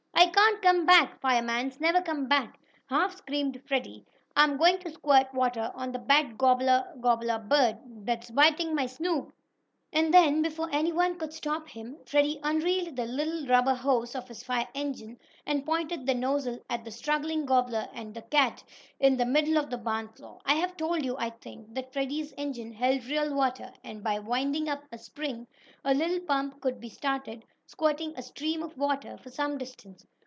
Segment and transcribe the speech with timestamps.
[0.13, 1.19] "I can't come back!
[1.19, 4.05] Firemans never come back!" half screamed Freddie.
[4.35, 9.33] "I'm going to squirt water on the bad gobble obble bird that's biting my Snoop!"
[9.91, 14.43] And then, before anyone could stop him, Freddie unreeled the little rubber hose of his
[14.43, 15.17] fire engine,
[15.47, 18.63] and pointed the nozzle at the struggling gobbler and cat
[18.99, 20.39] in the middle of the barn floor.
[20.45, 24.69] I have told you, I think, that Freddie's engine held real water, and, by winding
[24.69, 25.47] up a spring
[25.83, 30.05] a little pump could be started, squirting a stream of water for some distance.